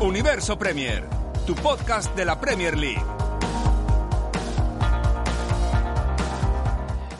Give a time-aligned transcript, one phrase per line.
[0.00, 1.08] Universo Premier,
[1.44, 3.02] tu podcast de la Premier League.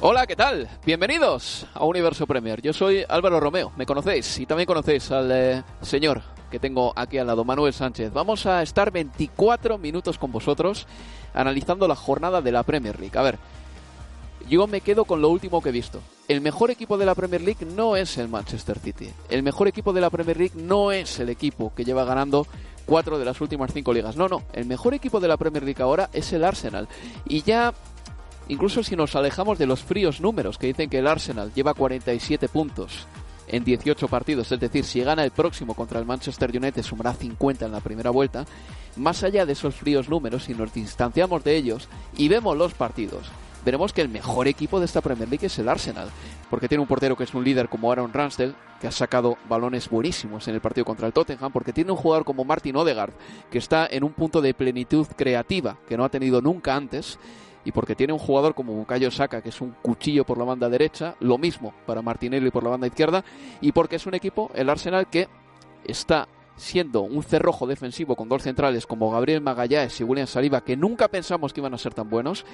[0.01, 0.69] Hola, ¿qué tal?
[0.87, 2.63] Bienvenidos a Universo Premier.
[2.63, 6.23] Yo soy Álvaro Romeo, me conocéis y también conocéis al eh, señor
[6.53, 8.13] que tengo aquí al lado, Manuel Sánchez.
[8.13, 10.87] Vamos a estar 24 minutos con vosotros
[11.35, 13.19] analizando la jornada de la Premier League.
[13.19, 13.41] A ver,
[14.49, 16.01] yo me quedo con lo último que he visto.
[16.27, 19.11] El mejor equipo de la Premier League no es el Manchester City.
[19.29, 22.47] El mejor equipo de la Premier League no es el equipo que lleva ganando
[22.89, 24.17] cuatro de las últimas cinco ligas.
[24.17, 24.43] No, no.
[24.53, 26.89] El mejor equipo de la Premier League ahora es el Arsenal.
[27.27, 27.75] Y ya,
[28.49, 32.49] incluso si nos alejamos de los fríos números que dicen que el Arsenal lleva 47
[32.49, 33.07] puntos
[33.47, 37.67] en 18 partidos, es decir, si gana el próximo contra el Manchester United sumará 50
[37.67, 38.45] en la primera vuelta,
[38.97, 43.31] más allá de esos fríos números, si nos distanciamos de ellos y vemos los partidos,
[43.65, 46.11] veremos que el mejor equipo de esta Premier League es el Arsenal,
[46.51, 49.89] porque tiene un portero que es un líder como Aaron Ramsdale, que ha sacado balones
[49.89, 53.13] buenísimos en el partido contra el Tottenham, porque tiene un jugador como Martin Odegaard,
[53.51, 57.19] que está en un punto de plenitud creativa que no ha tenido nunca antes,
[57.65, 60.69] y porque tiene un jugador como Bukayo Saka, que es un cuchillo por la banda
[60.69, 63.25] derecha, lo mismo para Martinelli por la banda izquierda,
[63.61, 65.29] y porque es un equipo, el Arsenal, que
[65.85, 70.77] está siendo un cerrojo defensivo con dos centrales como Gabriel Magallanes y William Saliba, que
[70.77, 72.47] nunca pensamos que iban a ser tan buenos,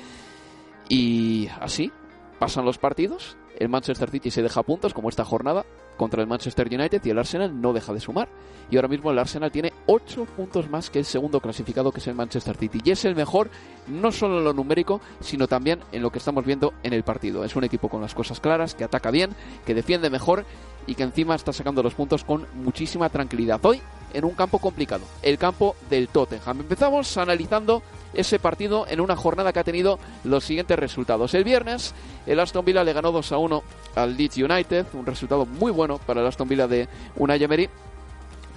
[0.89, 1.93] y así
[2.39, 5.65] pasan los partidos, el Manchester City se deja puntos como esta jornada
[5.97, 8.29] contra el Manchester United y el Arsenal no deja de sumar.
[8.71, 12.07] Y ahora mismo el Arsenal tiene 8 puntos más que el segundo clasificado que es
[12.07, 12.81] el Manchester City.
[12.85, 13.51] Y es el mejor
[13.87, 17.45] no solo en lo numérico, sino también en lo que estamos viendo en el partido.
[17.45, 19.31] Es un equipo con las cosas claras, que ataca bien,
[19.65, 20.45] que defiende mejor
[20.87, 23.65] y que encima está sacando los puntos con muchísima tranquilidad.
[23.65, 23.81] Hoy
[24.13, 26.61] en un campo complicado, el campo del Tottenham.
[26.61, 27.83] Empezamos analizando
[28.15, 31.35] ese partido en una jornada que ha tenido los siguientes resultados.
[31.35, 31.95] El viernes,
[32.27, 33.63] el Aston Villa le ganó 2 a 1
[33.97, 37.69] al Leeds United, un resultado muy bueno para el Aston Villa de Unai Emery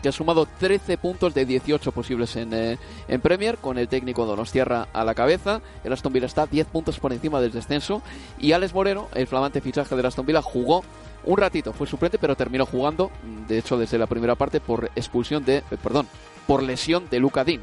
[0.01, 4.25] que ha sumado 13 puntos de 18 posibles en, eh, en Premier, con el técnico
[4.25, 5.62] Donostierra a la cabeza.
[5.84, 8.01] El Aston Villa está 10 puntos por encima del descenso.
[8.38, 10.84] Y Alex Moreno, el flamante fichaje del Aston Villa, jugó
[11.24, 13.12] un ratito, fue suplente, pero terminó jugando,
[13.47, 15.57] de hecho, desde la primera parte por expulsión de.
[15.57, 16.07] Eh, perdón,
[16.45, 17.62] por lesión de Luca Dean.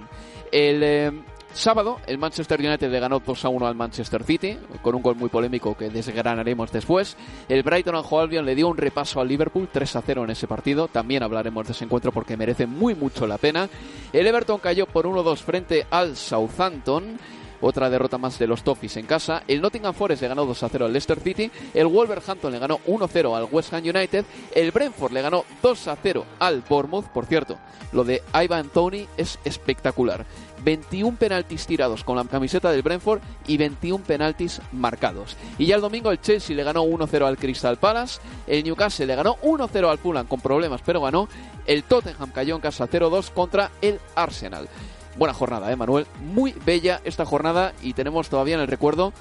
[0.53, 0.83] El.
[0.83, 1.13] Eh,
[1.55, 5.15] Sábado, el Manchester United le ganó 2 a 1 al Manchester City, con un gol
[5.15, 7.17] muy polémico que desgranaremos después.
[7.49, 10.49] El Brighton and Albion le dio un repaso al Liverpool 3 a 0 en ese
[10.49, 10.89] partido.
[10.89, 13.69] También hablaremos de ese encuentro porque merece muy mucho la pena.
[14.13, 17.19] El Everton cayó por 1-2 frente al Southampton.
[17.67, 19.43] Otra derrota más de los Toffees en casa.
[19.49, 21.51] El Nottingham Forest le ganó 2 a 0 al Leicester City.
[21.73, 24.27] El Wolverhampton le ganó 1 0 al West Ham United.
[24.55, 27.07] El Brentford le ganó 2 a 0 al Bournemouth.
[27.07, 27.57] Por cierto,
[27.93, 30.27] lo de Ivan Tony es espectacular.
[30.63, 35.35] 21 penaltis tirados con la camiseta del Brentford y 21 penaltis marcados.
[35.57, 39.15] Y ya el domingo el Chelsea le ganó 1-0 al Crystal Palace, el Newcastle le
[39.15, 41.29] ganó 1-0 al Fulham con problemas, pero ganó.
[41.67, 44.69] El Tottenham cayó en casa 0-2 contra el Arsenal.
[45.17, 46.07] Buena jornada, ¿eh, Manuel?
[46.21, 49.13] Muy bella esta jornada y tenemos todavía en el recuerdo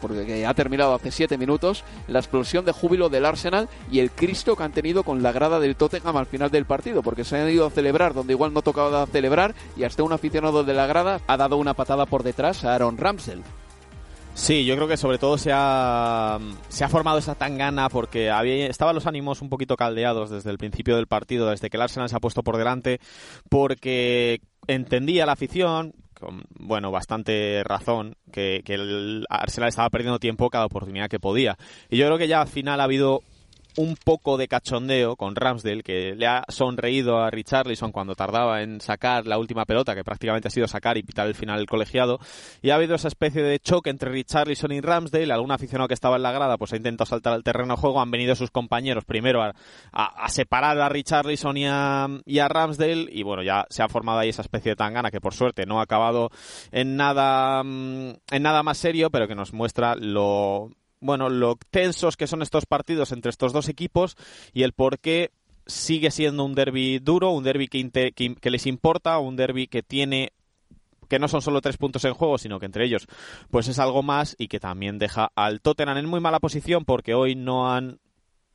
[0.00, 4.56] porque ha terminado hace 7 minutos, la explosión de júbilo del Arsenal y el Cristo
[4.56, 7.48] que han tenido con la grada del Tottenham al final del partido, porque se han
[7.48, 11.20] ido a celebrar donde igual no tocaba celebrar y hasta un aficionado de la grada
[11.28, 13.42] ha dado una patada por detrás a Aaron Ramsell.
[14.34, 16.38] Sí, yo creo que sobre todo se ha,
[16.68, 20.58] se ha formado esa tangana porque había, estaban los ánimos un poquito caldeados desde el
[20.58, 22.98] principio del partido, desde que el Arsenal se ha puesto por delante,
[23.50, 30.50] porque entendía la afición, con, bueno, bastante razón, que, que el Arsenal estaba perdiendo tiempo
[30.50, 31.56] cada oportunidad que podía.
[31.90, 33.22] Y yo creo que ya al final ha habido
[33.76, 38.80] un poco de cachondeo con Ramsdale, que le ha sonreído a Richarlison cuando tardaba en
[38.80, 42.18] sacar la última pelota, que prácticamente ha sido sacar y pitar el final del colegiado.
[42.60, 45.32] Y ha habido esa especie de choque entre Richarlison y Ramsdale.
[45.32, 48.00] Algún aficionado que estaba en la grada pues ha intentado saltar al terreno de juego.
[48.00, 53.08] Han venido sus compañeros primero a, separar a Richarlison y a, y a, Ramsdale.
[53.10, 55.80] Y bueno, ya se ha formado ahí esa especie de tangana que por suerte no
[55.80, 56.30] ha acabado
[56.70, 60.70] en nada, mm, en nada más serio, pero que nos muestra lo
[61.02, 64.16] bueno, lo tensos que son estos partidos entre estos dos equipos
[64.54, 65.32] y el por qué
[65.66, 70.32] sigue siendo un derby duro, un derby que, les importa, un derby que tiene
[71.08, 73.06] que no son solo tres puntos en juego, sino que entre ellos
[73.50, 77.14] pues es algo más y que también deja al Tottenham en muy mala posición porque
[77.14, 77.98] hoy no han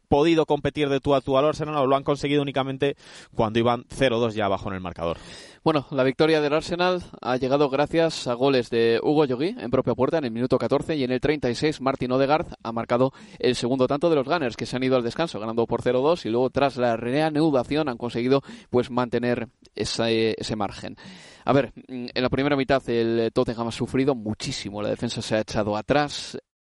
[0.07, 2.95] podido competir de tú a tú al Arsenal o lo han conseguido únicamente
[3.33, 5.17] cuando iban 0-2 ya abajo en el marcador.
[5.63, 9.95] Bueno, la victoria del Arsenal ha llegado gracias a goles de Hugo Yogui en propia
[9.95, 13.87] puerta en el minuto 14 y en el 36 Martin Odegaard ha marcado el segundo
[13.87, 16.49] tanto de los Gunners que se han ido al descanso ganando por 0-2 y luego
[16.51, 20.95] tras la reanudación han conseguido pues mantener ese, ese margen.
[21.43, 25.41] A ver, en la primera mitad el Tottenham ha sufrido muchísimo, la defensa se ha
[25.41, 26.37] echado atrás,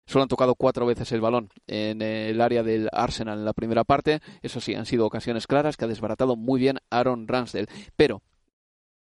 [0.08, 3.84] Solo han tocado cuatro veces el balón en el área del Arsenal en la primera
[3.84, 4.20] parte.
[4.40, 7.69] Eso sí, han sido ocasiones claras que ha desbaratado muy bien Aaron Ramsdale.
[7.94, 8.22] Pero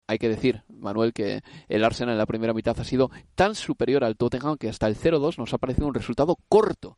[0.08, 4.06] hay que decir, Manuel, que el Arsenal en la primera mitad ha sido tan superior
[4.06, 6.98] al Tottenham que hasta el 0-2 nos ha parecido un resultado corto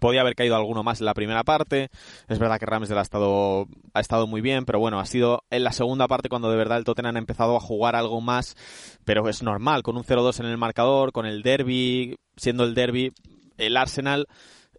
[0.00, 1.90] Podía haber caído alguno más en la primera parte.
[2.28, 5.62] Es verdad que Ramsdale ha estado, ha estado muy bien, pero bueno, ha sido en
[5.62, 8.56] la segunda parte cuando de verdad el Tottenham ha empezado a jugar algo más.
[9.04, 13.12] Pero es normal, con un 0-2 en el marcador, con el derby, siendo el derby,
[13.58, 14.26] el Arsenal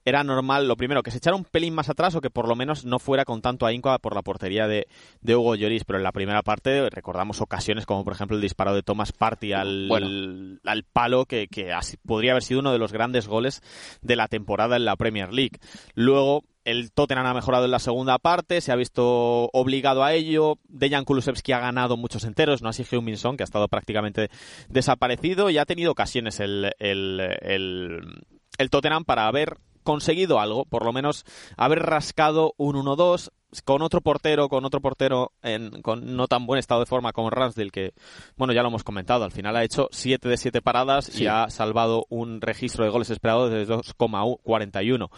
[0.05, 2.55] era normal, lo primero, que se echara un pelín más atrás o que por lo
[2.55, 4.87] menos no fuera con tanto ahínco por la portería de,
[5.23, 5.83] Hugo Lloris.
[5.83, 9.53] Pero en la primera parte recordamos ocasiones como, por ejemplo, el disparo de Thomas Party
[9.53, 11.73] al, al palo, que, que
[12.05, 13.61] podría haber sido uno de los grandes goles
[14.01, 15.59] de la temporada en la Premier League.
[15.93, 20.59] Luego, el Tottenham ha mejorado en la segunda parte, se ha visto obligado a ello.
[20.67, 24.29] Dejan Kulusevski ha ganado muchos enteros, no así Heung-Min que ha estado prácticamente
[24.69, 28.23] desaparecido y ha tenido ocasiones el, el, el,
[28.57, 31.25] el Tottenham para haber conseguido algo, por lo menos
[31.57, 33.31] haber rascado un 1-2
[33.65, 37.29] con otro portero, con otro portero en, con no tan buen estado de forma como
[37.29, 37.93] Ramsdale, que,
[38.37, 41.49] bueno, ya lo hemos comentado, al final ha hecho 7 de 7 paradas y ha
[41.49, 45.09] salvado un registro de goles esperados de 2,41.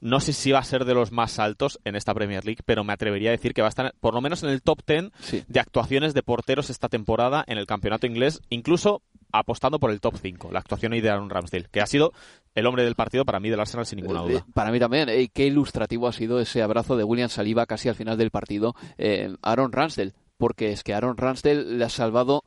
[0.00, 2.84] No sé si va a ser de los más altos en esta Premier League, pero
[2.84, 5.46] me atrevería a decir que va a estar por lo menos en el top 10
[5.48, 9.02] de actuaciones de porteros esta temporada en el campeonato inglés, incluso
[9.32, 12.12] apostando por el top 5, la actuación de Aaron Ramsdale, que ha sido
[12.54, 14.46] el hombre del partido para mí del Arsenal sin ninguna duda.
[14.54, 15.08] Para mí también.
[15.08, 18.74] y qué ilustrativo ha sido ese abrazo de William Saliba casi al final del partido.
[18.98, 22.44] Eh, Aaron Ramsdale, porque es que Aaron Ramsdale le ha salvado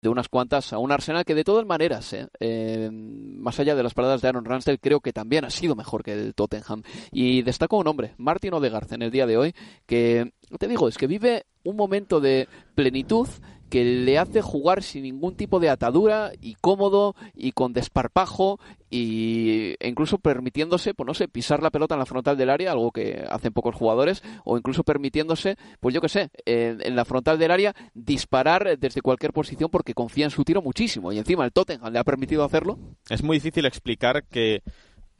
[0.00, 3.82] de unas cuantas a un Arsenal que de todas maneras, eh, eh, más allá de
[3.82, 6.82] las paradas de Aaron Ramsdale, creo que también ha sido mejor que el Tottenham.
[7.10, 9.54] Y destaco un hombre, Martin Odegaard, en el día de hoy,
[9.86, 13.28] que, te digo, es que vive un momento de plenitud
[13.68, 18.58] que le hace jugar sin ningún tipo de atadura y cómodo y con desparpajo
[18.90, 22.72] y e incluso permitiéndose, pues no sé, pisar la pelota en la frontal del área,
[22.72, 27.38] algo que hacen pocos jugadores, o incluso permitiéndose, pues yo qué sé, en, la frontal
[27.38, 31.52] del área disparar desde cualquier posición porque confía en su tiro muchísimo y encima el
[31.52, 32.78] Tottenham le ha permitido hacerlo.
[33.10, 34.62] Es muy difícil explicar que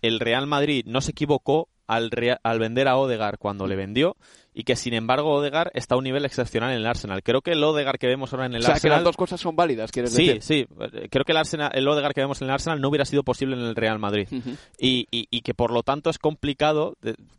[0.01, 2.11] el Real Madrid no se equivocó al,
[2.43, 4.17] al vender a Odegar cuando le vendió
[4.55, 7.23] y que sin embargo Odegar está a un nivel excepcional en el Arsenal.
[7.23, 8.97] Creo que el Odegar que vemos ahora en el o sea, Arsenal...
[8.97, 10.43] que las dos cosas son válidas, quieres sí, decir.
[10.43, 11.09] Sí, sí.
[11.11, 13.57] Creo que el, Arsenal, el Odegar que vemos en el Arsenal no hubiera sido posible
[13.57, 14.29] en el Real Madrid.
[14.79, 16.97] y, y, que por lo tanto es complicado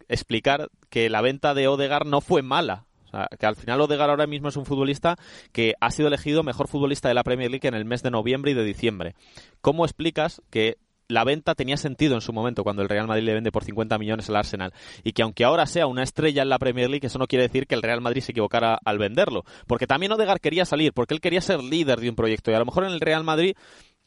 [0.07, 2.85] explicar que la venta de Odegar no fue mala.
[3.07, 5.17] O sea, que al final Odegar ahora mismo es un futbolista
[5.51, 8.51] que ha sido elegido mejor futbolista de la Premier League en el mes de noviembre
[8.51, 9.15] y de diciembre.
[9.61, 10.77] ¿Cómo explicas que
[11.09, 13.97] la venta tenía sentido en su momento cuando el Real Madrid le vende por 50
[13.97, 14.73] millones al Arsenal
[15.03, 17.65] y que aunque ahora sea una estrella en la Premier League, eso no quiere decir
[17.65, 21.19] que el Real Madrid se equivocara al venderlo, porque también Odegaard quería salir, porque él
[21.19, 23.55] quería ser líder de un proyecto y a lo mejor en el Real Madrid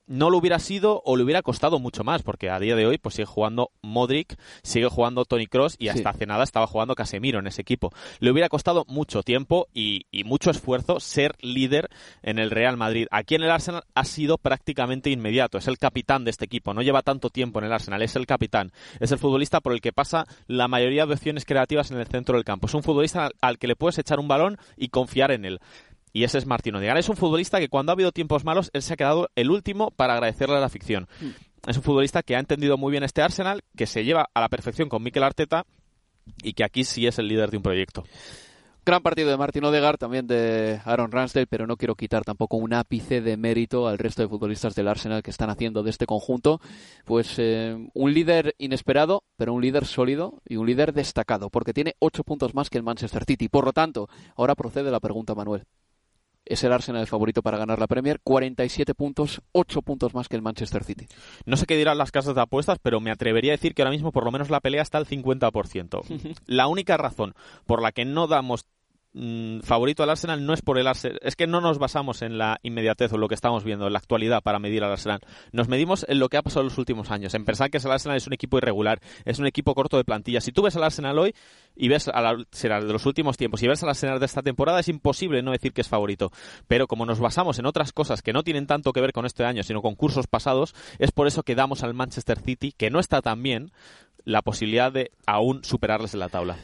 [0.07, 2.99] no lo hubiera sido o le hubiera costado mucho más, porque a día de hoy
[2.99, 7.39] pues sigue jugando Modric, sigue jugando Tony Cross y hasta hace nada estaba jugando Casemiro
[7.39, 7.93] en ese equipo.
[8.19, 11.89] Le hubiera costado mucho tiempo y, mucho esfuerzo ser líder
[12.23, 13.07] en el Real Madrid.
[13.11, 16.83] Aquí en el Arsenal ha sido prácticamente inmediato, es el capitán de este equipo, no
[16.83, 19.93] lleva tanto tiempo en el Arsenal, es el capitán, es el futbolista por el que
[19.93, 22.67] pasa la mayoría de opciones creativas en el centro del campo.
[22.67, 25.61] Es un futbolista al que le puedes echar un balón y confiar en él
[26.13, 26.99] y ese es Martino Odegaard.
[26.99, 29.91] Es un futbolista que cuando ha habido tiempos malos, él se ha quedado el último
[29.91, 31.09] para agradecerle a la ficción.
[31.21, 31.71] Mm.
[31.71, 34.49] Es un futbolista que ha entendido muy bien este Arsenal, que se lleva a la
[34.49, 35.65] perfección con Mikel Arteta
[36.43, 38.05] y que aquí sí es el líder de un proyecto.
[38.85, 42.75] Gran partido de Martin Odegaard, también de Aaron Ramsdale, pero no quiero quitar tampoco un
[42.75, 46.61] ápice de mérito al resto de futbolistas del Arsenal que están haciendo de este conjunto.
[47.05, 51.95] Pues eh, un líder inesperado, pero un líder sólido y un líder destacado, porque tiene
[52.01, 53.49] ocho puntos más que el Manchester City.
[53.49, 55.63] Por lo tanto, ahora procede la pregunta, Manuel
[56.53, 60.37] es el Arsenal el favorito para ganar la Premier, 47 puntos, 8 puntos más que
[60.37, 61.07] el Manchester City.
[61.47, 63.91] No sé qué dirán las casas de apuestas, pero me atrevería a decir que ahora
[63.91, 66.37] mismo por lo menos la pelea está al 50%.
[66.47, 67.35] la única razón
[67.67, 68.67] por la que no damos
[69.15, 72.39] Mm, favorito al Arsenal no es por el Arsenal, es que no nos basamos en
[72.39, 75.21] la inmediatez o lo que estamos viendo en la actualidad para medir al Arsenal.
[75.53, 77.91] Nos medimos en lo que ha pasado en los últimos años, en pensar que el
[77.91, 80.41] Arsenal es un equipo irregular, es un equipo corto de plantilla.
[80.41, 81.35] Si tú ves al Arsenal hoy
[81.77, 84.81] y ves al Arsenal de los últimos tiempos y ves al Arsenal de esta temporada,
[84.81, 86.33] es imposible no decir que es favorito.
[86.67, 89.45] Pero como nos basamos en otras cosas que no tienen tanto que ver con este
[89.45, 92.99] año, sino con cursos pasados, es por eso que damos al Manchester City, que no
[92.99, 93.73] está tan bien,
[94.25, 96.57] la posibilidad de aún superarles en la tabla.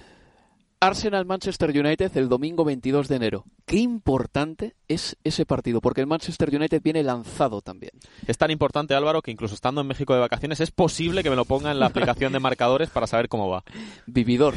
[0.81, 3.45] Arsenal-Manchester United el domingo 22 de enero.
[3.67, 7.91] Qué importante es ese partido, porque el Manchester United viene lanzado también.
[8.27, 11.37] Es tan importante, Álvaro, que incluso estando en México de vacaciones es posible que me
[11.37, 13.65] lo ponga en la aplicación de marcadores para saber cómo va.
[14.07, 14.55] Vividor.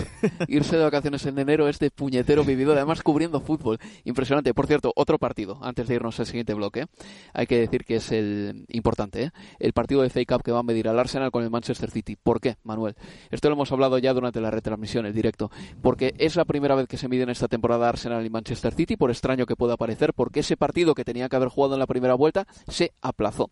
[0.47, 3.79] Irse de vacaciones en enero es de puñetero vividor, además cubriendo fútbol.
[4.05, 4.53] Impresionante.
[4.53, 6.85] Por cierto, otro partido, antes de irnos al siguiente bloque,
[7.33, 9.31] hay que decir que es el importante, ¿eh?
[9.59, 12.15] el partido de Fake Up que va a medir al Arsenal con el Manchester City.
[12.15, 12.95] ¿Por qué, Manuel?
[13.31, 15.51] Esto lo hemos hablado ya durante la retransmisión, el directo.
[15.81, 19.11] Porque es la primera vez que se miden esta temporada Arsenal y Manchester City, por
[19.11, 22.15] extraño que pueda parecer, porque ese partido que tenía que haber jugado en la primera
[22.15, 23.51] vuelta se aplazó.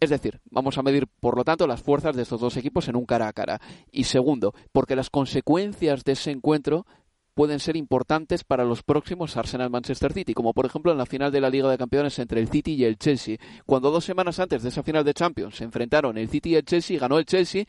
[0.00, 2.96] Es decir, vamos a medir, por lo tanto, las fuerzas de estos dos equipos en
[2.96, 3.60] un cara a cara.
[3.92, 6.86] Y segundo, porque las consecuencias de ese encuentro
[7.34, 11.40] pueden ser importantes para los próximos Arsenal-Manchester City, como por ejemplo en la final de
[11.40, 14.68] la Liga de Campeones entre el City y el Chelsea, cuando dos semanas antes de
[14.68, 17.64] esa final de Champions se enfrentaron el City y el Chelsea, ganó el Chelsea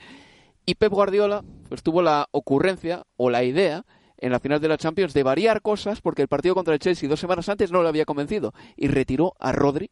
[0.65, 3.85] y Pep Guardiola pues, tuvo la ocurrencia o la idea
[4.17, 7.09] en la final de la Champions de variar cosas porque el partido contra el Chelsea
[7.09, 9.91] dos semanas antes no lo había convencido y retiró a Rodri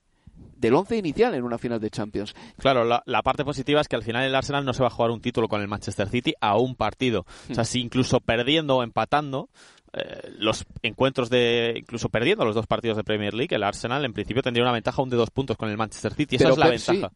[0.56, 2.36] del once inicial en una final de Champions.
[2.58, 5.10] Claro, la, parte positiva es que al final el Arsenal no se va a jugar
[5.10, 7.26] un título con el Manchester City a un partido.
[7.50, 7.66] O sea, hmm.
[7.66, 9.50] si incluso perdiendo o empatando,
[9.94, 14.14] eh, los encuentros de incluso perdiendo los dos partidos de Premier League, el Arsenal en
[14.14, 16.36] principio tendría una ventaja aún de dos puntos con el Manchester City.
[16.36, 17.12] Esa es la ventaja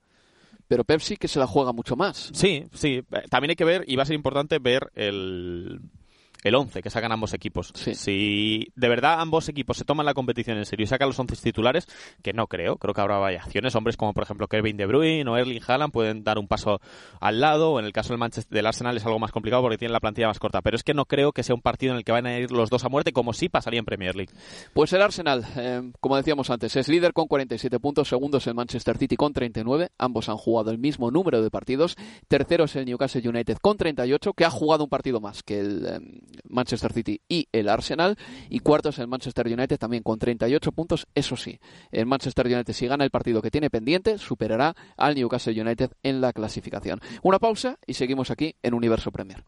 [0.68, 2.32] pero Pepsi que se la juega mucho más.
[2.34, 3.04] Sí, sí.
[3.30, 5.82] También hay que ver, y va a ser importante ver el,
[6.46, 7.74] el 11 que sacan ambos equipos.
[7.74, 11.36] Si de verdad ambos equipos se toman la competición en serio y sacan los 11
[11.38, 11.88] titulares,
[12.22, 13.76] que no creo, creo que habrá variaciones.
[13.76, 16.80] Hombres como por ejemplo Kevin De Bruyne o Erling Haaland pueden dar un paso
[17.20, 19.80] al lado, o en el caso del Manchester del Arsenal es algo más complicado porque
[19.80, 20.62] tienen la plantilla más corta.
[20.62, 22.52] Pero es que no creo que sea un partido en el que van a ir
[22.52, 24.32] los dos a muerte, como sí pasaría en Premier League.
[24.74, 28.54] Pues el Arsenal, eh, como decíamos antes, es líder con 47 puntos, segundo es el
[28.54, 31.96] Manchester City con 39, ambos han jugado el mismo número de partidos,
[32.28, 35.86] tercero es el Newcastle United con 38, que ha jugado un partido más que el
[35.88, 36.00] eh,
[36.48, 38.18] Manchester City y el Arsenal.
[38.50, 41.08] Y cuarto es el Manchester United también con 38 puntos.
[41.16, 41.60] Eso sí,
[41.92, 46.22] el Manchester United si gana el partido que tiene pendiente, superará al Newcastle United en
[46.22, 47.00] la clasificación.
[47.24, 49.44] Una pausa y seguimos aquí en Universo Premier.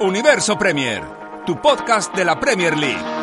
[0.00, 1.02] Universo Premier,
[1.46, 3.15] tu podcast de la Premier League.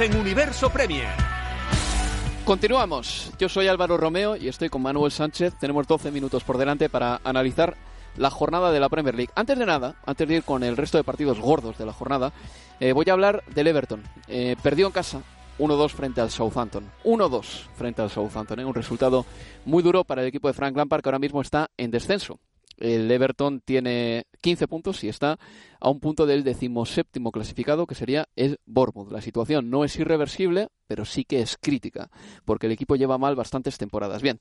[0.00, 1.08] En Universo Premier.
[2.46, 3.30] Continuamos.
[3.38, 5.54] Yo soy Álvaro Romeo y estoy con Manuel Sánchez.
[5.60, 7.76] Tenemos 12 minutos por delante para analizar
[8.16, 9.32] la jornada de la Premier League.
[9.34, 12.32] Antes de nada, antes de ir con el resto de partidos gordos de la jornada,
[12.80, 14.02] eh, voy a hablar del Everton.
[14.26, 15.22] Eh, perdió en casa
[15.58, 16.90] 1-2 frente al Southampton.
[17.04, 17.44] 1-2
[17.76, 18.60] frente al Southampton.
[18.60, 18.64] ¿eh?
[18.64, 19.26] Un resultado
[19.66, 22.40] muy duro para el equipo de Frank Lampard que ahora mismo está en descenso.
[22.80, 25.38] El Everton tiene 15 puntos y está
[25.78, 29.12] a un punto del decimoséptimo clasificado, que sería el Bournemouth.
[29.12, 32.10] La situación no es irreversible, pero sí que es crítica,
[32.44, 34.22] porque el equipo lleva mal bastantes temporadas.
[34.22, 34.40] Bien,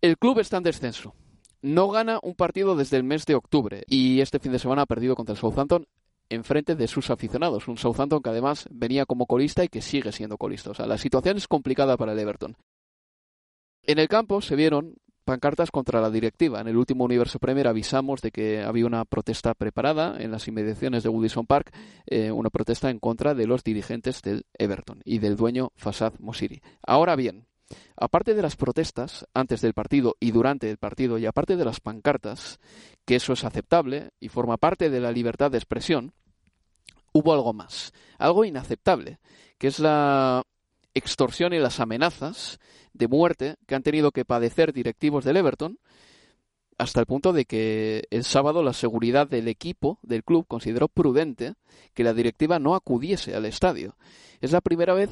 [0.00, 1.14] el club está en descenso.
[1.62, 4.86] No gana un partido desde el mes de octubre y este fin de semana ha
[4.86, 5.86] perdido contra el Southampton
[6.28, 7.68] en frente de sus aficionados.
[7.68, 10.70] Un Southampton que además venía como colista y que sigue siendo colista.
[10.70, 12.56] O sea, la situación es complicada para el Everton.
[13.84, 14.96] En el campo se vieron
[15.32, 16.60] pancartas contra la directiva.
[16.60, 21.02] En el último Universo Premier avisamos de que había una protesta preparada en las inmediaciones
[21.02, 21.74] de Woodison Park,
[22.04, 26.60] eh, una protesta en contra de los dirigentes del Everton y del dueño Fasad Mosiri.
[26.86, 27.46] Ahora bien,
[27.96, 31.80] aparte de las protestas antes del partido y durante el partido, y aparte de las
[31.80, 32.60] pancartas,
[33.06, 36.12] que eso es aceptable y forma parte de la libertad de expresión,
[37.14, 39.18] hubo algo más, algo inaceptable,
[39.56, 40.42] que es la
[40.94, 42.58] extorsión y las amenazas
[42.92, 45.78] de muerte que han tenido que padecer directivos del Everton,
[46.78, 51.54] hasta el punto de que el sábado la seguridad del equipo, del club, consideró prudente
[51.94, 53.96] que la directiva no acudiese al estadio.
[54.40, 55.10] Es la primera vez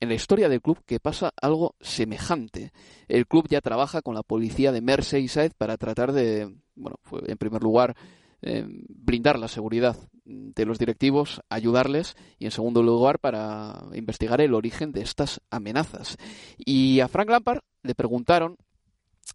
[0.00, 2.72] en la historia del club que pasa algo semejante.
[3.06, 7.62] El club ya trabaja con la policía de Merseyside para tratar de, bueno, en primer
[7.62, 7.94] lugar,
[8.40, 14.54] eh, brindar la seguridad de los directivos, ayudarles y en segundo lugar para investigar el
[14.54, 16.16] origen de estas amenazas.
[16.58, 18.56] Y a Frank Lampard le preguntaron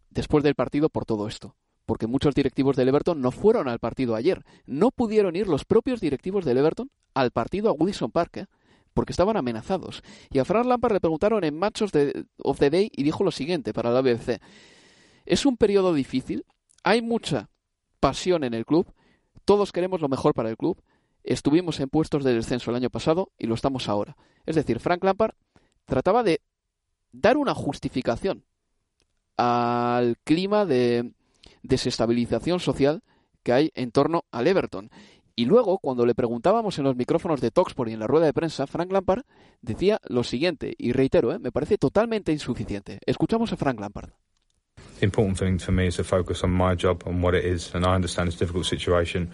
[0.10, 1.56] después del partido por todo esto.
[1.86, 4.44] Porque muchos directivos del Everton no fueron al partido ayer.
[4.66, 8.46] No pudieron ir los propios directivos del Everton al partido a Woodison Park, ¿eh?
[8.94, 10.04] porque estaban amenazados.
[10.30, 11.92] Y a Frank Lampard le preguntaron en Matches
[12.40, 14.42] of the Day y dijo lo siguiente para la BBC.
[15.26, 16.46] Es un periodo difícil,
[16.84, 17.50] hay mucha
[18.00, 18.92] pasión en el club,
[19.48, 20.84] todos queremos lo mejor para el club.
[21.24, 24.18] Estuvimos en puestos de descenso el año pasado y lo estamos ahora.
[24.46, 25.36] Es decir, Frank Lampard
[25.86, 26.42] trataba de
[27.14, 28.44] dar una justificación
[29.38, 31.14] al clima de
[31.64, 33.04] desestabilización social
[33.42, 34.90] que hay en torno al Everton.
[35.34, 38.34] Y luego, cuando le preguntábamos en los micrófonos de Toxport y en la rueda de
[38.34, 39.24] prensa, Frank Lampard
[39.62, 41.40] decía lo siguiente, y reitero, ¿eh?
[41.40, 43.00] me parece totalmente insuficiente.
[43.06, 44.10] Escuchamos a Frank Lampard.
[45.02, 47.86] Important thing for me is to focus on my job, on what it is, and
[47.86, 49.30] I understand it's a difficult situation.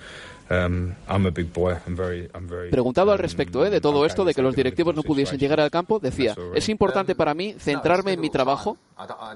[0.49, 1.77] Um, I'm a big boy.
[1.87, 3.69] I'm very, I'm very, Preguntado al respecto ¿eh?
[3.69, 7.15] de todo esto, de que los directivos no pudiesen llegar al campo, decía, es importante
[7.15, 8.77] para mí centrarme en mi trabajo,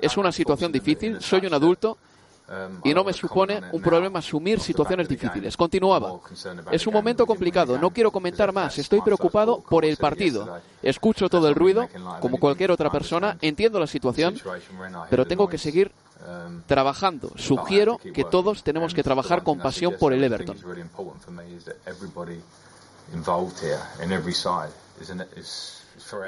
[0.02, 1.98] es una situación difícil, soy un adulto,
[2.84, 5.58] y no me supone un problema asumir situaciones difíciles.
[5.58, 6.20] Continuaba.
[6.72, 10.60] Es un momento complicado, no quiero comentar más, estoy preocupado por el partido.
[10.82, 11.88] Escucho todo el ruido,
[12.22, 14.36] como cualquier otra persona, entiendo la situación,
[15.10, 15.92] pero tengo que seguir
[16.66, 17.32] trabajando.
[17.36, 20.58] Sugiero que todos tenemos que trabajar con pasión por el Everton.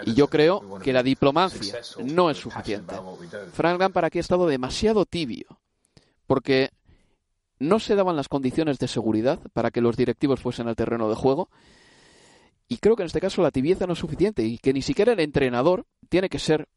[0.05, 2.95] Y yo creo que la diplomacia no es suficiente.
[3.53, 5.59] Frank Lampard aquí ha estado demasiado tibio
[6.29, 6.69] porque
[7.57, 11.15] no se daban las condiciones de seguridad para que los directivos fuesen al terreno de
[11.15, 11.49] juego.
[12.67, 15.13] Y creo que en este caso la tibieza no es suficiente y que ni siquiera
[15.13, 16.69] el entrenador tiene que ser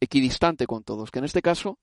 [0.00, 1.78] equidistante con todos, que en este caso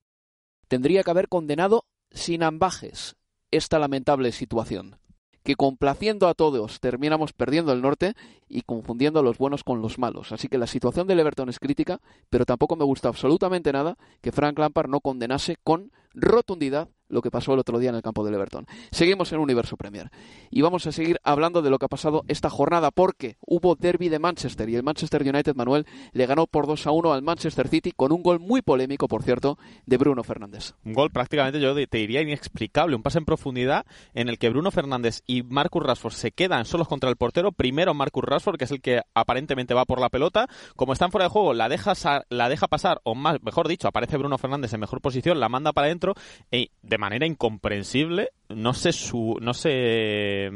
[0.67, 3.15] tendría que haber condenado sin ambajes
[3.51, 4.99] esta lamentable situación,
[5.43, 8.15] que complaciendo a todos terminamos perdiendo el norte
[8.49, 10.33] y confundiendo a los buenos con los malos.
[10.33, 14.33] Así que la situación del Everton es crítica, pero tampoco me gusta absolutamente nada que
[14.33, 18.23] Frank Lampard no condenase con rotundidad lo que pasó el otro día en el campo
[18.23, 18.65] del Everton.
[18.91, 20.11] Seguimos en Universo Premier
[20.49, 24.09] y vamos a seguir hablando de lo que ha pasado esta jornada porque hubo derby
[24.09, 27.67] de Manchester y el Manchester United Manuel le ganó por 2 a 1 al Manchester
[27.67, 30.73] City con un gol muy polémico, por cierto, de Bruno Fernández.
[30.85, 34.71] Un gol prácticamente yo te diría inexplicable, un pase en profundidad en el que Bruno
[34.71, 37.51] Fernández y Marcus Rashford se quedan solos contra el portero.
[37.51, 41.25] Primero Marcus Rashford, que es el que aparentemente va por la pelota, como están fuera
[41.25, 41.93] de juego, la deja,
[42.29, 45.73] la deja pasar, o más, mejor dicho, aparece Bruno Fernández en mejor posición, la manda
[45.73, 46.13] para adentro
[46.51, 50.49] y de manera incomprensible no se su, no se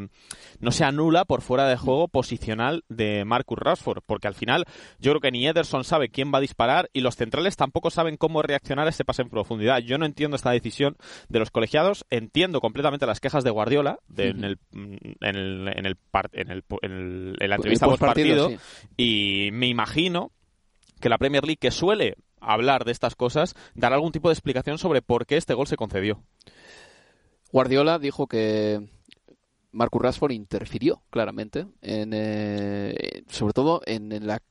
[0.59, 4.65] no se anula por fuera de juego posicional de Marcus Rashford, porque al final
[4.99, 8.17] yo creo que ni Ederson sabe quién va a disparar y los centrales tampoco saben
[8.17, 9.79] cómo reaccionar a ese pase en profundidad.
[9.79, 10.97] Yo no entiendo esta decisión
[11.29, 15.97] de los colegiados, entiendo completamente las quejas de Guardiola en, el, en, el, en, el,
[16.81, 18.51] en, la entrevista post partido
[18.97, 20.31] y me imagino
[20.99, 24.77] que la Premier League que suele hablar de estas cosas, dar algún tipo de explicación
[24.77, 26.23] sobre por qué este gol se concedió.
[27.51, 28.89] Guardiola dijo que
[29.71, 34.41] Marcus Rashford interfirió claramente, en, eh, sobre todo en, la,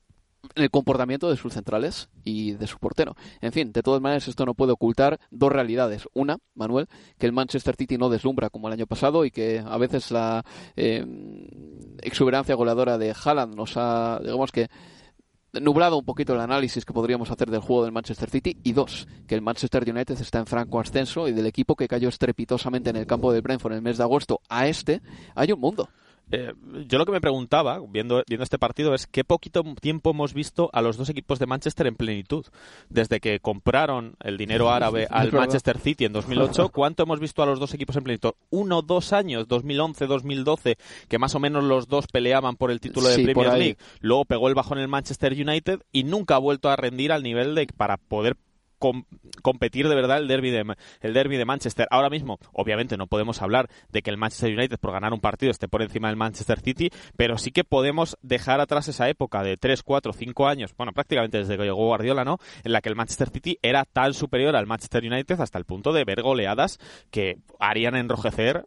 [0.55, 3.15] el comportamiento de sus centrales y de su portero.
[3.41, 6.07] En fin, de todas maneras, esto no puede ocultar dos realidades.
[6.13, 9.77] Una, Manuel, que el Manchester City no deslumbra como el año pasado y que a
[9.77, 10.43] veces la
[10.75, 11.05] eh,
[12.01, 14.69] exuberancia goleadora de Haaland nos ha, digamos que,
[15.59, 19.07] nublado un poquito el análisis que podríamos hacer del juego del Manchester City y dos,
[19.27, 22.95] que el Manchester United está en franco ascenso y del equipo que cayó estrepitosamente en
[22.95, 25.01] el campo de Brentford en el mes de agosto a este
[25.35, 25.89] hay un mundo.
[26.31, 26.53] Eh,
[26.87, 30.69] yo lo que me preguntaba, viendo, viendo este partido, es qué poquito tiempo hemos visto
[30.73, 32.45] a los dos equipos de Manchester en plenitud.
[32.89, 37.45] Desde que compraron el dinero árabe al Manchester City en 2008, ¿cuánto hemos visto a
[37.45, 38.31] los dos equipos en plenitud?
[38.49, 43.07] Uno, dos años, 2011, 2012, que más o menos los dos peleaban por el título
[43.07, 43.57] de Sí, Premier.
[43.57, 43.77] League.
[43.99, 47.23] Luego pegó el bajón en el Manchester United y nunca ha vuelto a rendir al
[47.23, 48.37] nivel de para poder
[48.81, 49.05] com-
[49.41, 51.87] competir de verdad el derby de, el derby de Manchester.
[51.91, 55.51] Ahora mismo, obviamente, no podemos hablar de que el Manchester United por ganar un partido
[55.51, 59.55] esté por encima del Manchester City, pero sí que podemos dejar atrás esa época de
[59.55, 62.37] 3, 4, 5 años, bueno, prácticamente desde que llegó Guardiola, ¿no?
[62.63, 65.93] En la que el Manchester City era tan superior al Manchester United hasta el punto
[65.93, 66.79] de ver goleadas
[67.11, 68.65] que harían enrojecer,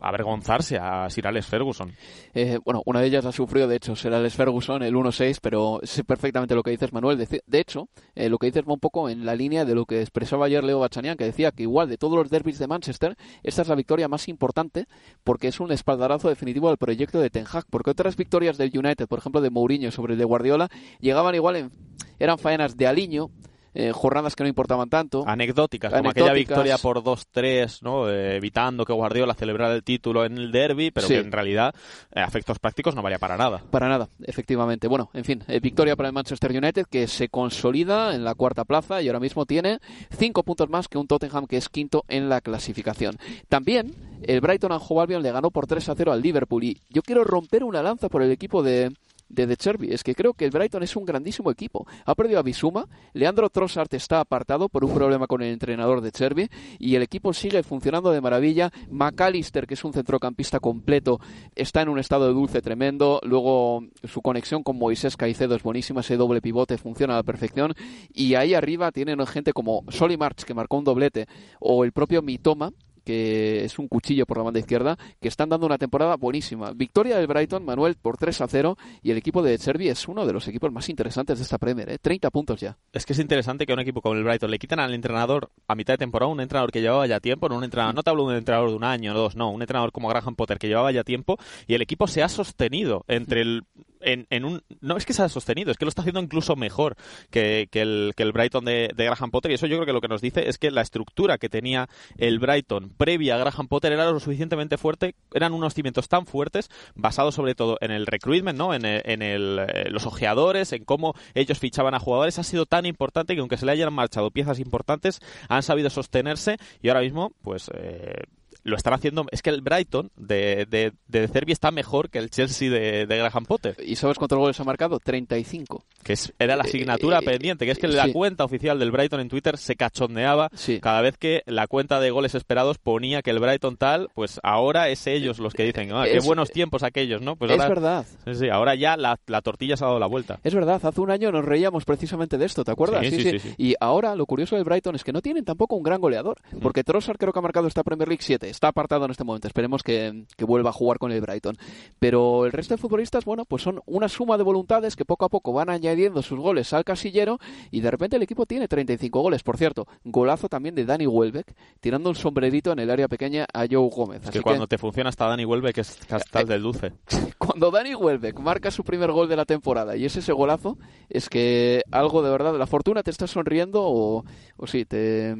[0.00, 1.92] avergonzarse a Sir Alex Ferguson.
[2.34, 5.80] Eh, bueno, una de ellas la sufrió, de hecho, será el Ferguson, el 1-6, pero
[5.82, 7.18] sé perfectamente lo que dices, Manuel.
[7.18, 9.86] De, de hecho, eh, lo que dices va un poco en la línea de lo
[9.86, 13.16] que expresaba ayer Leo Bachanian, que decía que igual de todos los derbis de Manchester,
[13.44, 14.86] esta es la victoria más importante
[15.22, 17.64] porque es un espaldarazo definitivo al proyecto de Ten Hag.
[17.70, 20.68] Porque otras victorias del United, por ejemplo, de Mourinho sobre el de Guardiola,
[21.00, 21.70] llegaban igual en.
[22.18, 23.30] eran faenas de aliño.
[23.78, 25.22] Eh, jornadas que no importaban tanto.
[25.26, 28.08] Anecdóticas, como aquella victoria por 2-3, ¿no?
[28.08, 31.12] Eh, evitando que Guardiola celebrara el título en el derby, pero Sí.
[31.14, 31.74] que en realidad,
[32.14, 33.62] a efectos prácticos, no valía para nada.
[33.70, 34.88] Para nada, efectivamente.
[34.88, 38.64] Bueno, en fin, eh, victoria para el Manchester United que se consolida en la cuarta
[38.64, 39.78] plaza y ahora mismo tiene
[40.16, 43.16] cinco puntos más que un Tottenham que es quinto en la clasificación.
[43.48, 46.80] También el Brighton and Hove Albion le ganó por 3 a 0 al Liverpool y
[46.88, 48.90] yo quiero romper una lanza por el equipo de
[49.28, 49.92] de De Cherby.
[49.92, 51.86] Es que creo que el Brighton es un grandísimo equipo.
[52.04, 56.12] Ha perdido a Bisuma, Leandro Trossard está apartado por un problema con el entrenador de
[56.12, 58.70] Cherby y el equipo sigue funcionando de maravilla.
[58.90, 61.20] McAllister, que es un centrocampista completo,
[61.54, 63.20] está en un estado de dulce tremendo.
[63.22, 67.74] Luego su conexión con Moisés Caicedo es buenísima, ese doble pivote funciona a la perfección.
[68.12, 71.26] Y ahí arriba tienen gente como Soli March, que marcó un doblete,
[71.60, 72.72] o el propio Mitoma,
[73.06, 76.72] que es un cuchillo por la banda izquierda, que están dando una temporada buenísima.
[76.72, 80.26] Victoria del Brighton, Manuel, por 3 a 0, y el equipo de Cherby es uno
[80.26, 81.98] de los equipos más interesantes de esta Premier, ¿eh?
[81.98, 82.76] 30 puntos ya.
[82.92, 85.50] Es que es interesante que a un equipo como el Brighton le quitan al entrenador
[85.68, 88.10] a mitad de temporada, un entrenador que llevaba ya tiempo, no un entrenador, no te
[88.10, 90.58] hablo de un entrenador de un año o dos, no, un entrenador como Graham Potter
[90.58, 91.38] que llevaba ya tiempo,
[91.68, 93.62] y el equipo se ha sostenido entre el
[94.00, 96.96] en, un no es que se ha sostenido, es que lo está haciendo incluso mejor
[97.30, 100.20] que, el, el Brighton de, Graham Potter y eso yo creo que lo que nos
[100.20, 104.20] dice es que la estructura que tenía el Brighton previa a Graham Potter era lo
[104.20, 108.74] suficientemente fuerte, eran unos cimientos tan fuertes basados sobre todo en el recruitment, ¿no?
[108.74, 112.86] en, en el, eh, los ojeadores, en cómo ellos fichaban a jugadores, ha sido tan
[112.86, 117.32] importante que aunque se le hayan marchado piezas importantes, han sabido sostenerse y ahora mismo
[117.42, 118.24] pues eh,
[118.66, 119.26] lo están haciendo.
[119.30, 123.18] Es que el Brighton de, de, de Cervi está mejor que el Chelsea de, de,
[123.18, 123.76] Graham Potter.
[123.84, 124.98] ¿Y sabes cuántos goles ha marcado?
[124.98, 125.84] 35.
[126.02, 128.90] Que es, era la eh, asignatura eh, pendiente, que es que la cuenta oficial del
[128.90, 130.50] Brighton en Twitter se cachondeaba
[130.80, 134.88] cada vez que la cuenta de goles esperados ponía que el Brighton tal, pues ahora
[134.88, 137.36] es ellos los que dicen, ah, qué buenos tiempos aquellos, ¿no?
[137.36, 138.04] Pues es verdad.
[138.24, 140.40] Sí, sí, ahora ya la, la, tortilla se ha dado la vuelta.
[140.42, 143.06] Es verdad, hace un año nos reíamos precisamente de esto, ¿te acuerdas?
[143.06, 143.54] Sí, sí, sí.
[143.56, 146.58] Y ahora lo curioso del Brighton es que no tienen tampoco un gran goleador, mm.
[146.58, 149.46] porque Trossard creo que ha marcado esta Premier League 7, está apartado en este momento
[149.46, 151.56] Esperemos que, vuelva a jugar con el Brighton.
[151.98, 155.28] Pero el resto de futbolistas, bueno, pues son una suma de voluntades que poco a
[155.28, 157.38] poco van añadiendo sus goles al casillero
[157.70, 159.42] y de repente el equipo tiene 35 goles.
[159.42, 163.66] Por cierto, golazo también de Dani Welbeck, tirando un sombrerito en el área pequeña a
[163.70, 164.22] Joe Gómez.
[164.24, 166.92] Es que cuando te funciona hasta Dani Welbeck es castal eh, del dulce.
[167.38, 171.28] Cuando Dani Welbeck marca su primer gol de la temporada y es ese golazo, es
[171.28, 174.24] que algo de verdad, la fortuna te está sonriendo o,
[174.56, 175.34] o sí, te,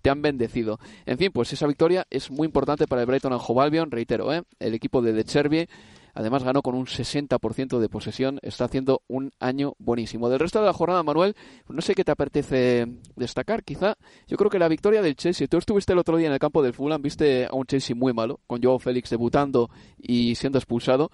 [0.00, 0.78] te han bendecido.
[1.06, 4.42] En fin, pues esa victoria es muy importante para el Brighton Hove Albion, reitero, ¿eh?
[4.58, 5.68] el equipo de De Cherby
[6.14, 8.38] Además ganó con un 60% de posesión.
[8.42, 10.28] Está haciendo un año buenísimo.
[10.28, 11.34] Del resto de la jornada, Manuel,
[11.68, 13.64] no sé qué te apetece destacar.
[13.64, 13.96] Quizá
[14.26, 15.48] yo creo que la victoria del Chelsea.
[15.48, 18.12] Tú estuviste el otro día en el campo del Fulham, viste a un Chelsea muy
[18.12, 21.10] malo, con Joao Félix debutando y siendo expulsado.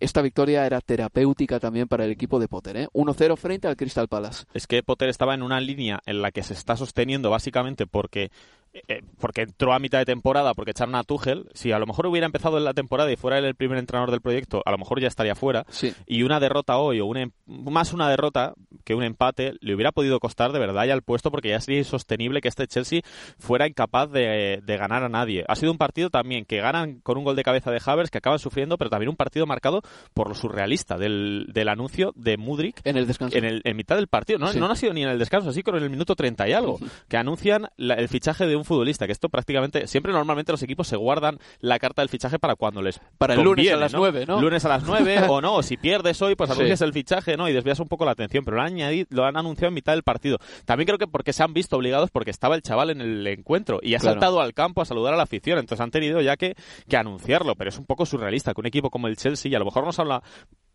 [0.00, 2.88] Esta victoria era terapéutica también para el equipo de Potter, ¿eh?
[2.92, 4.46] 1-0 frente al Crystal Palace.
[4.52, 8.32] Es que Potter estaba en una línea en la que se está sosteniendo básicamente porque
[8.72, 12.06] eh, porque entró a mitad de temporada porque echaron a Tuchel, si a lo mejor
[12.06, 14.78] hubiera empezado en la temporada y fuera él el primer entrenador del proyecto, a lo
[14.78, 15.66] mejor ya estaría fuera.
[16.06, 18.54] Y una derrota hoy, o em, más una derrota
[18.84, 21.80] que un empate, le hubiera podido costar de verdad ya el puesto porque ya sería
[21.80, 23.02] insostenible que este Chelsea
[23.38, 25.44] fuera incapaz de, ganar a nadie.
[25.48, 28.18] Ha sido un partido también que ganan con un gol de cabeza de Havers, que
[28.18, 29.82] acaban sufriendo, pero también un partido marcado
[30.14, 33.36] por lo surrealista del, del anuncio de Mudrik en el descanso.
[33.36, 34.38] En, el, en mitad del partido.
[34.38, 36.52] No, no ha sido ni en el descanso, así como en el minuto 30 y
[36.52, 40.88] algo, que anuncian el fichaje de un futbolista, que esto prácticamente, siempre normalmente los equipos
[40.88, 44.24] se guardan la carta del fichaje para cuando les Para el lunes a las nueve,
[44.26, 44.40] ¿no?
[44.40, 47.48] Lunes a las nueve o no, si pierdes hoy, pues anuncias el fichaje, ¿no?
[47.48, 49.92] Y desvías un poco la atención, pero lo han, añadido, lo han anunciado en mitad
[49.92, 50.38] del partido.
[50.64, 53.80] También creo que porque se han visto obligados porque estaba el chaval en el encuentro
[53.82, 56.54] y ha saltado al campo a saludar a la afición, entonces han tenido ya que,
[56.88, 59.58] que anunciarlo, pero es un poco surrealista que un equipo como el Chelsea, y a
[59.58, 60.22] lo mejor nos habla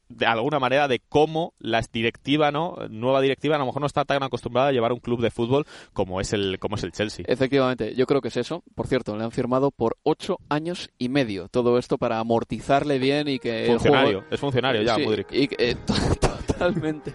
[0.10, 2.76] de alguna manera de cómo la directiva, ¿no?
[2.90, 5.66] Nueva directiva a lo mejor no está tan acostumbrada a llevar un club de fútbol
[5.94, 7.26] como es el como es el Chelsea.
[7.28, 8.64] Efectivamente, yo creo que es eso.
[8.76, 13.28] Por cierto, le han firmado por ocho años y medio todo esto para amortizarle bien
[13.28, 14.98] y que funcionario, es funcionario ya,
[15.32, 15.76] Y, eh,
[16.48, 17.14] totalmente.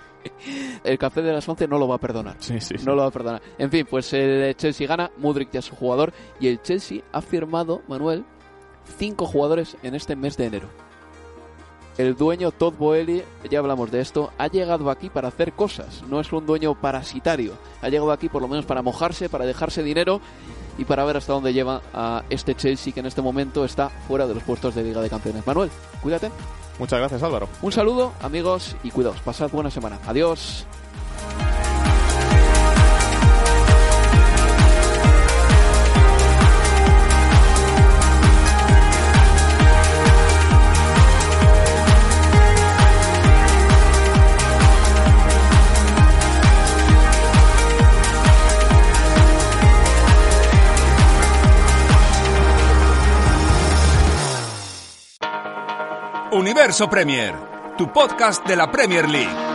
[0.85, 2.37] El café de las once no lo va a perdonar.
[2.39, 3.43] Sí, sí, No lo va a perdonar.
[3.59, 7.21] En fin, pues el Chelsea gana, Mudrik ya es su jugador y el Chelsea ha
[7.21, 8.25] firmado, Manuel,
[8.99, 10.92] cinco jugadores en este mes de enero
[11.99, 16.21] el dueño Todd Boehly, ya hablamos de esto, ha llegado aquí para hacer cosas, no
[16.21, 20.21] es un dueño parasitario, ha llegado aquí por lo menos para mojarse, para dejarse dinero
[20.79, 24.27] y para ver hasta dónde lleva a este Chelsea que en este momento está fuera
[24.27, 25.47] de los puestos de Liga de Campeones.
[25.47, 25.71] Manuel,
[26.03, 26.31] cuídate.
[26.79, 27.49] Muchas gracias Álvaro.
[27.61, 29.99] Un saludo amigos y cuidaos, pasad buena semana.
[30.07, 30.67] Adiós.
[56.63, 57.35] Universo Premier,
[57.77, 59.52] tu podcast de la Premier League.